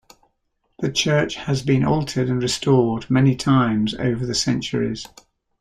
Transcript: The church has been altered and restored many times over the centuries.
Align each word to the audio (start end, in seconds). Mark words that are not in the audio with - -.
The 0.79 0.91
church 0.91 1.35
has 1.35 1.61
been 1.61 1.83
altered 1.85 2.27
and 2.27 2.41
restored 2.41 3.07
many 3.07 3.35
times 3.35 3.93
over 3.99 4.25
the 4.25 4.33
centuries. 4.33 5.05